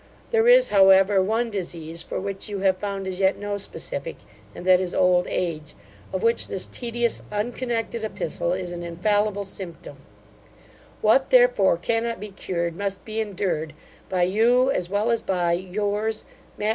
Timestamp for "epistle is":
8.03-8.71